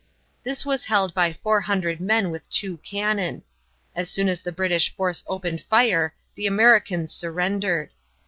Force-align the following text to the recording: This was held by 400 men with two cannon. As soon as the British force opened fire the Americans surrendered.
This 0.41 0.65
was 0.65 0.85
held 0.85 1.13
by 1.13 1.31
400 1.31 2.01
men 2.01 2.31
with 2.31 2.49
two 2.49 2.77
cannon. 2.77 3.43
As 3.95 4.09
soon 4.09 4.29
as 4.29 4.41
the 4.41 4.51
British 4.51 4.95
force 4.95 5.23
opened 5.27 5.61
fire 5.61 6.15
the 6.33 6.47
Americans 6.47 7.13
surrendered. 7.13 7.91